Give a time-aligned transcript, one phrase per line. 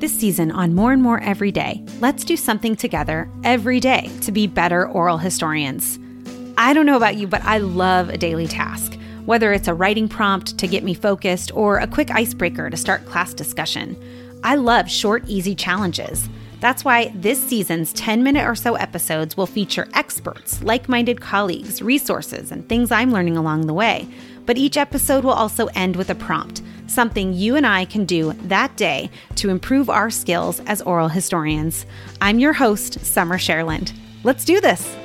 [0.00, 4.32] This season on More and More Every Day, let's do something together every day to
[4.32, 5.98] be better oral historians.
[6.56, 10.08] I don't know about you, but I love a daily task, whether it's a writing
[10.08, 13.94] prompt to get me focused or a quick icebreaker to start class discussion.
[14.42, 16.30] I love short, easy challenges.
[16.60, 21.82] That's why this season's 10 minute or so episodes will feature experts, like minded colleagues,
[21.82, 24.08] resources, and things I'm learning along the way.
[24.46, 28.32] But each episode will also end with a prompt, something you and I can do
[28.32, 31.86] that day to improve our skills as oral historians.
[32.20, 33.92] I'm your host, Summer Sherland.
[34.24, 34.96] Let's do this.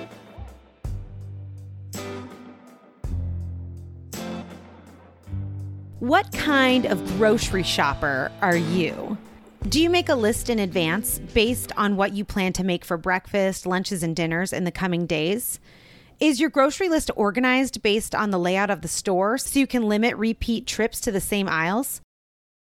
[5.99, 9.17] What kind of grocery shopper are you?
[9.67, 12.97] Do you make a list in advance based on what you plan to make for
[12.97, 15.59] breakfast, lunches, and dinners in the coming days?
[16.19, 19.83] Is your grocery list organized based on the layout of the store so you can
[19.83, 21.99] limit repeat trips to the same aisles?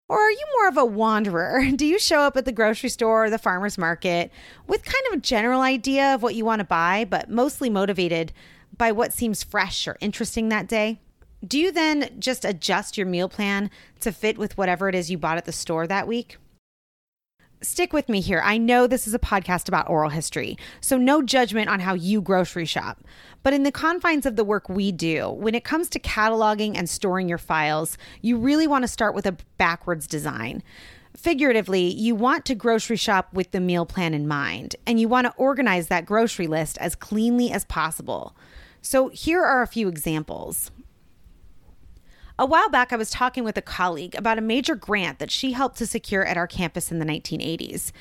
[0.07, 1.69] Or are you more of a wanderer?
[1.75, 4.31] Do you show up at the grocery store or the farmer's market
[4.67, 8.31] with kind of a general idea of what you want to buy, but mostly motivated
[8.77, 11.01] by what seems fresh or interesting that day?
[11.45, 15.17] Do you then just adjust your meal plan to fit with whatever it is you
[15.17, 16.37] bought at the store that week?
[17.63, 18.41] Stick with me here.
[18.43, 22.19] I know this is a podcast about oral history, so no judgment on how you
[22.19, 23.03] grocery shop.
[23.43, 26.89] But in the confines of the work we do, when it comes to cataloging and
[26.89, 30.63] storing your files, you really want to start with a backwards design.
[31.15, 35.27] Figuratively, you want to grocery shop with the meal plan in mind, and you want
[35.27, 38.35] to organize that grocery list as cleanly as possible.
[38.81, 40.71] So here are a few examples.
[42.41, 45.51] A while back, I was talking with a colleague about a major grant that she
[45.51, 47.91] helped to secure at our campus in the 1980s.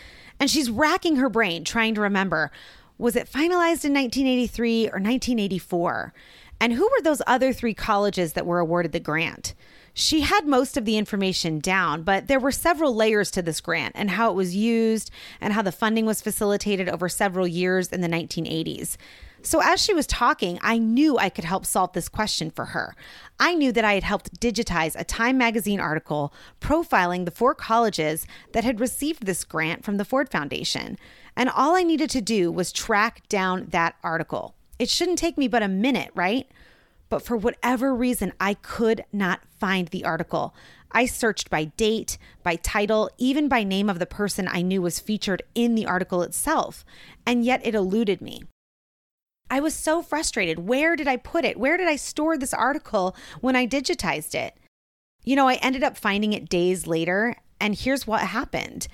[0.41, 2.51] And she's racking her brain trying to remember
[2.97, 6.15] was it finalized in 1983 or 1984?
[6.59, 9.53] And who were those other three colleges that were awarded the grant?
[9.93, 13.93] She had most of the information down, but there were several layers to this grant
[13.95, 18.01] and how it was used and how the funding was facilitated over several years in
[18.01, 18.97] the 1980s.
[19.43, 22.95] So, as she was talking, I knew I could help solve this question for her.
[23.39, 28.27] I knew that I had helped digitize a Time magazine article profiling the four colleges
[28.53, 30.99] that had received this grant from the Ford Foundation.
[31.37, 34.55] And all I needed to do was track down that article.
[34.79, 36.47] It shouldn't take me but a minute, right?
[37.09, 40.55] But for whatever reason, I could not find the article.
[40.93, 45.01] I searched by date, by title, even by name of the person I knew was
[45.01, 46.85] featured in the article itself,
[47.25, 48.43] and yet it eluded me.
[49.51, 50.61] I was so frustrated.
[50.61, 51.59] Where did I put it?
[51.59, 54.57] Where did I store this article when I digitized it?
[55.25, 58.87] You know, I ended up finding it days later, and here's what happened.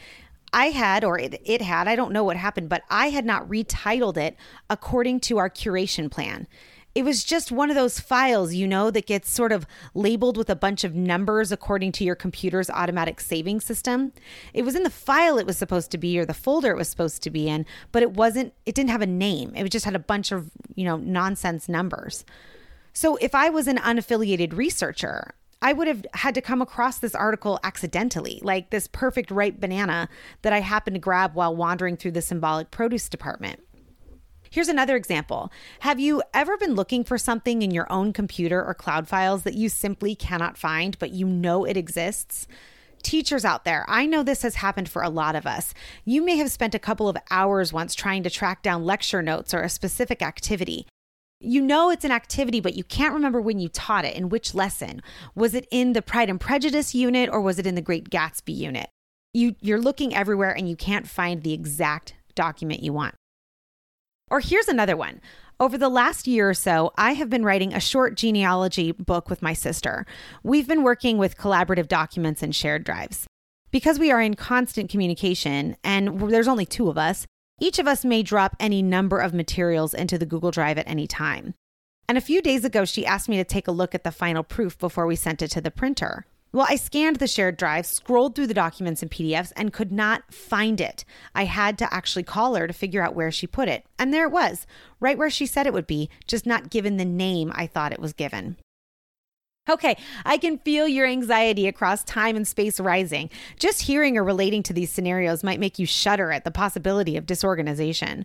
[0.53, 3.49] I had, or it, it, had, I don't know what happened, but I had not
[3.49, 4.37] retitled it
[4.71, 6.49] according to our curation plan
[6.97, 10.49] it was just one of those files, you know, that gets sort of labeled with
[10.49, 14.13] a bunch of numbers according to your computer's automatic saving system.
[14.55, 16.89] It was in the file it was supposed to be or the folder it was
[16.89, 19.53] supposed to be in, but it wasn't, it didn't have a name.
[19.55, 22.25] It just had a bunch of, you know, nonsense numbers.
[22.95, 27.15] So if I was an unaffiliated researcher, I would have had to come across this
[27.15, 30.09] article accidentally, like this perfect ripe banana
[30.41, 33.61] that I happened to grab while wandering through the symbolic produce department.
[34.57, 35.53] Here's another example.
[35.81, 39.53] Have you ever been looking for something in your own computer or cloud files that
[39.53, 42.49] you simply cannot find, but you know it exists?
[43.03, 45.75] Teachers out there, I know this has happened for a lot of us.
[46.07, 49.53] You may have spent a couple of hours once trying to track down lecture notes
[49.53, 50.87] or a specific activity.
[51.39, 54.55] You know it's an activity, but you can't remember when you taught it, in which
[54.55, 55.03] lesson.
[55.35, 58.57] Was it in the Pride and Prejudice unit or was it in the Great Gatsby
[58.57, 58.89] unit?
[59.35, 63.17] You, you're looking everywhere and you can't find the exact document you want.
[64.29, 65.21] Or here's another one.
[65.61, 69.41] Over the last year or so, I have been writing a short genealogy book with
[69.41, 70.05] my sister.
[70.43, 73.27] We've been working with collaborative documents and shared drives.
[73.71, 77.25] Because we are in constant communication and there's only two of us,
[77.61, 81.07] each of us may drop any number of materials into the Google Drive at any
[81.07, 81.55] time.
[82.09, 84.43] And a few days ago, she asked me to take a look at the final
[84.43, 86.27] proof before we sent it to the printer.
[86.57, 90.33] Well, I scanned the shared drive, scrolled through the documents and PDFs, and could not
[90.33, 91.05] find it.
[91.35, 93.85] I had to actually call her to figure out where she put it.
[93.99, 94.67] And there it was,
[94.99, 98.01] right where she said it would be, just not given the name I thought it
[98.01, 98.57] was given.
[99.69, 103.29] Okay, I can feel your anxiety across time and space rising.
[103.59, 107.27] Just hearing or relating to these scenarios might make you shudder at the possibility of
[107.27, 108.25] disorganization.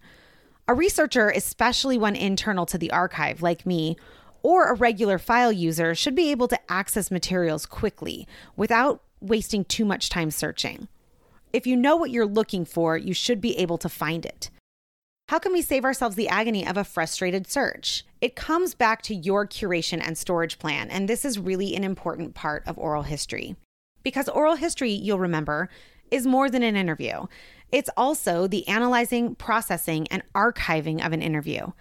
[0.69, 3.97] A researcher, especially one internal to the archive like me,
[4.43, 9.85] or a regular file user should be able to access materials quickly without wasting too
[9.85, 10.87] much time searching.
[11.53, 14.49] If you know what you're looking for, you should be able to find it.
[15.29, 18.03] How can we save ourselves the agony of a frustrated search?
[18.19, 22.33] It comes back to your curation and storage plan, and this is really an important
[22.35, 23.55] part of oral history.
[24.03, 25.69] Because oral history, you'll remember,
[26.09, 27.27] is more than an interview.
[27.71, 31.71] It's also the analyzing, processing, and archiving of an interview.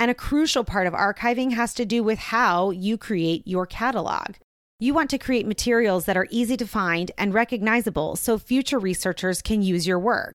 [0.00, 4.36] And a crucial part of archiving has to do with how you create your catalog.
[4.78, 9.42] You want to create materials that are easy to find and recognizable so future researchers
[9.42, 10.32] can use your work.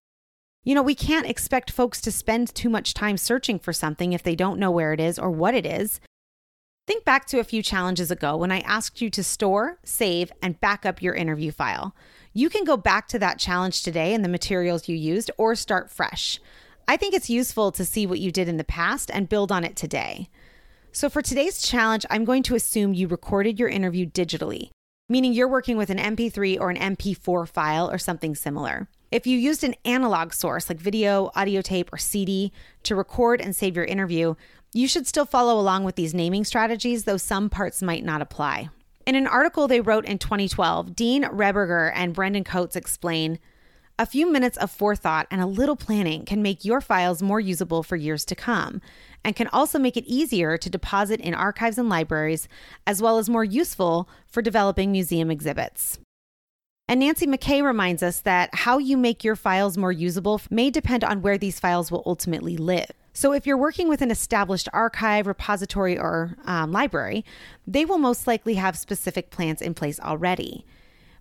[0.63, 4.21] You know, we can't expect folks to spend too much time searching for something if
[4.21, 6.00] they don't know where it is or what it is.
[6.85, 10.59] Think back to a few challenges ago when I asked you to store, save, and
[10.59, 11.95] back up your interview file.
[12.33, 15.89] You can go back to that challenge today and the materials you used or start
[15.89, 16.39] fresh.
[16.88, 19.64] I think it's useful to see what you did in the past and build on
[19.64, 20.30] it today.
[20.92, 24.70] So, for today's challenge, I'm going to assume you recorded your interview digitally,
[25.10, 28.88] meaning you're working with an MP3 or an MP4 file or something similar.
[29.12, 32.52] If you used an analog source like video, audio tape, or CD
[32.84, 34.36] to record and save your interview,
[34.72, 38.70] you should still follow along with these naming strategies, though some parts might not apply.
[39.08, 43.40] In an article they wrote in 2012, Dean Rehberger and Brendan Coates explain
[43.97, 47.81] a few minutes of forethought and a little planning can make your files more usable
[47.81, 48.81] for years to come,
[49.24, 52.47] and can also make it easier to deposit in archives and libraries,
[52.86, 56.00] as well as more useful for developing museum exhibits.
[56.88, 61.03] And Nancy MacKay reminds us that how you make your files more usable may depend
[61.03, 62.91] on where these files will ultimately live.
[63.13, 67.24] So, if you're working with an established archive, repository, or um, library,
[67.65, 70.65] they will most likely have specific plans in place already.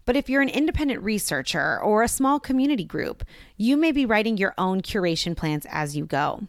[0.04, 3.24] But if you're an independent researcher or a small community group,
[3.56, 6.42] you may be writing your own curation plans as you go.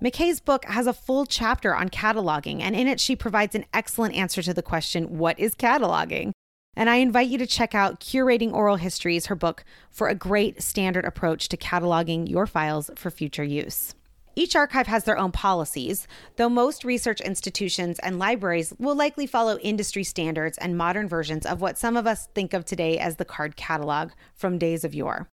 [0.00, 4.14] MacKay's book has a full chapter on cataloging, and in it, she provides an excellent
[4.14, 6.32] answer to the question what is cataloging?
[6.74, 10.62] And I invite you to check out Curating Oral Histories, her book, for a great
[10.62, 13.94] standard approach to cataloging your files for future use.
[14.34, 19.58] Each archive has their own policies, though most research institutions and libraries will likely follow
[19.58, 23.26] industry standards and modern versions of what some of us think of today as the
[23.26, 25.28] card catalog from days of yore.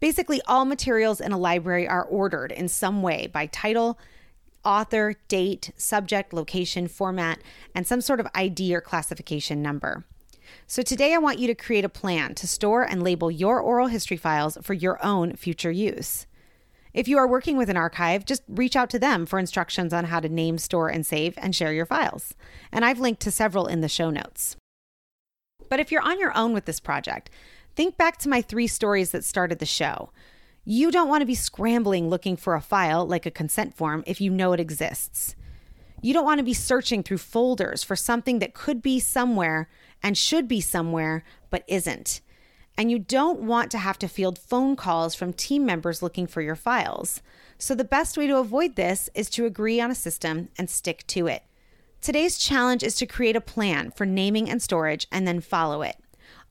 [0.00, 3.98] Basically, all materials in a library are ordered in some way by title,
[4.64, 7.38] author, date, subject, location, format,
[7.74, 10.04] and some sort of ID or classification number.
[10.66, 13.86] So, today I want you to create a plan to store and label your oral
[13.86, 16.26] history files for your own future use.
[16.96, 20.06] If you are working with an archive, just reach out to them for instructions on
[20.06, 22.34] how to name, store, and save and share your files.
[22.72, 24.56] And I've linked to several in the show notes.
[25.68, 27.28] But if you're on your own with this project,
[27.74, 30.10] think back to my three stories that started the show.
[30.64, 34.18] You don't want to be scrambling looking for a file like a consent form if
[34.18, 35.36] you know it exists.
[36.00, 39.68] You don't want to be searching through folders for something that could be somewhere
[40.02, 42.22] and should be somewhere but isn't
[42.76, 46.42] and you don't want to have to field phone calls from team members looking for
[46.42, 47.22] your files.
[47.58, 51.06] So, the best way to avoid this is to agree on a system and stick
[51.08, 51.42] to it.
[52.00, 55.96] Today's challenge is to create a plan for naming and storage and then follow it.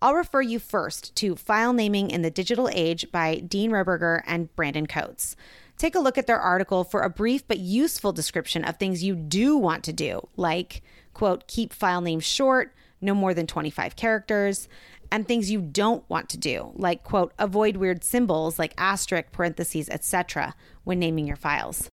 [0.02, 4.54] I'll refer you first to File Naming in the Digital Age by Dean Rehberger and
[4.56, 5.36] Brandon Coates.
[5.78, 9.16] Take a look at their article for a brief but useful description of things you
[9.16, 10.82] do want to do, like,
[11.14, 14.68] quote, keep file names short, no more than 25 characters,
[15.12, 19.90] and things you don't want to do, like, quote, avoid weird symbols like asterisk, parentheses,
[19.90, 21.90] etc., when naming your files.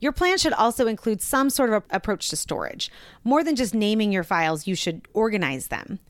[0.00, 2.90] Your plan should also include some sort of approach to storage.
[3.22, 6.00] More than just naming your files, you should organize them.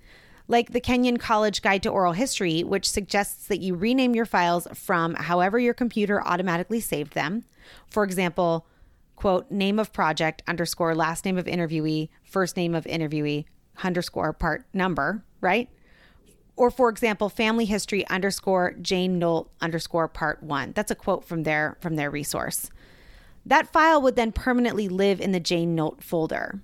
[0.49, 4.67] Like the Kenyon College Guide to Oral History, which suggests that you rename your files
[4.75, 7.45] from however your computer automatically saved them.
[7.87, 8.67] For example,
[9.15, 13.45] quote, name of project underscore last name of interviewee, first name of interviewee,
[13.85, 15.69] underscore part number, right?
[16.63, 20.71] Or for example, family history underscore Jane Nolt underscore part one.
[20.77, 22.71] That's a quote from their from their resource.
[23.45, 26.61] That file would then permanently live in the Jane Nolt folder.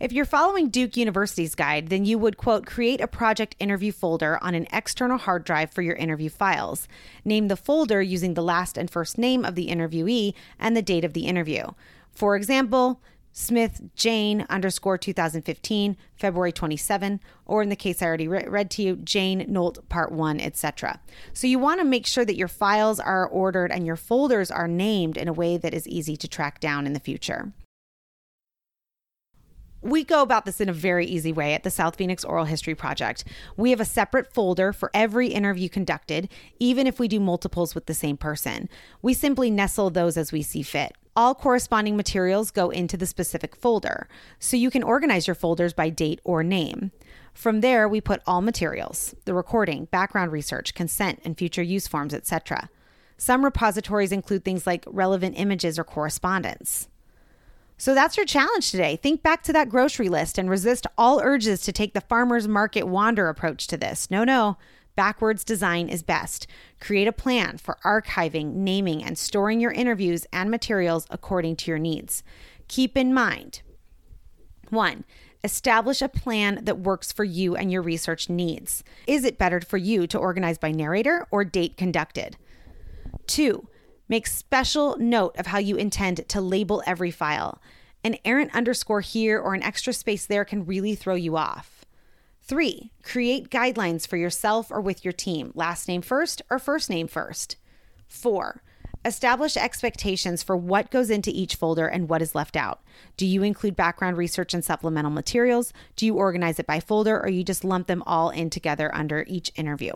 [0.00, 4.38] If you're following Duke University's guide, then you would, quote, create a project interview folder
[4.42, 6.86] on an external hard drive for your interview files.
[7.24, 11.06] Name the folder using the last and first name of the interviewee and the date
[11.06, 11.68] of the interview.
[12.12, 13.00] For example,
[13.40, 18.82] Smith Jane underscore 2015, February 27, or in the case I already re- read to
[18.82, 20.98] you, Jane Nolt Part 1, etc.
[21.32, 24.66] So you want to make sure that your files are ordered and your folders are
[24.66, 27.52] named in a way that is easy to track down in the future.
[29.80, 32.74] We go about this in a very easy way at the South Phoenix Oral History
[32.74, 33.22] Project.
[33.56, 36.28] We have a separate folder for every interview conducted,
[36.58, 38.68] even if we do multiples with the same person.
[39.00, 43.56] We simply nestle those as we see fit all corresponding materials go into the specific
[43.56, 44.06] folder,
[44.38, 46.92] so you can organize your folders by date or name.
[47.34, 52.14] From there, we put all materials the recording, background research, consent, and future use forms,
[52.14, 52.70] etc.
[53.16, 56.88] Some repositories include things like relevant images or correspondence.
[57.76, 58.94] So that's your challenge today.
[58.94, 62.84] Think back to that grocery list and resist all urges to take the farmer's market
[62.84, 64.08] wander approach to this.
[64.08, 64.56] No, no.
[64.98, 66.48] Backwards design is best.
[66.80, 71.78] Create a plan for archiving, naming, and storing your interviews and materials according to your
[71.78, 72.24] needs.
[72.66, 73.62] Keep in mind
[74.70, 75.04] one,
[75.44, 78.82] establish a plan that works for you and your research needs.
[79.06, 82.36] Is it better for you to organize by narrator or date conducted?
[83.28, 83.68] Two,
[84.08, 87.62] make special note of how you intend to label every file.
[88.02, 91.77] An errant underscore here or an extra space there can really throw you off.
[92.48, 97.06] Three, create guidelines for yourself or with your team, last name first or first name
[97.06, 97.56] first.
[98.06, 98.62] Four,
[99.04, 102.80] establish expectations for what goes into each folder and what is left out.
[103.18, 105.74] Do you include background research and supplemental materials?
[105.94, 109.26] Do you organize it by folder or you just lump them all in together under
[109.28, 109.92] each interview?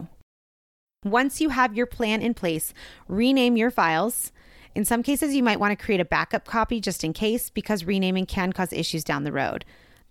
[1.06, 2.74] Once you have your plan in place,
[3.08, 4.30] rename your files.
[4.74, 7.86] In some cases, you might want to create a backup copy just in case because
[7.86, 9.64] renaming can cause issues down the road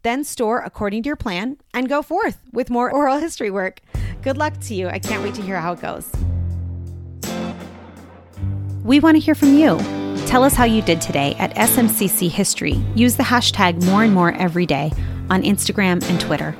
[0.03, 3.81] then store according to your plan and go forth with more oral history work.
[4.21, 4.87] Good luck to you.
[4.87, 6.11] I can't wait to hear how it goes.
[8.83, 9.77] We want to hear from you.
[10.25, 12.73] Tell us how you did today at SMCC History.
[12.95, 14.91] Use the hashtag more and more every day
[15.29, 16.55] on Instagram and Twitter.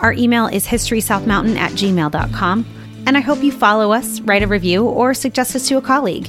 [0.00, 2.66] Our email is historysouthmountain at gmail.com.
[3.06, 6.28] And I hope you follow us, write a review, or suggest us to a colleague.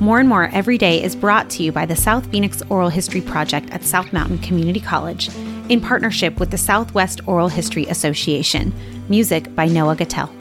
[0.00, 3.20] More and More Every Day is brought to you by the South Phoenix Oral History
[3.20, 5.28] Project at South Mountain Community College
[5.70, 8.72] in partnership with the Southwest Oral History Association.
[9.08, 10.39] Music by Noah Gattel.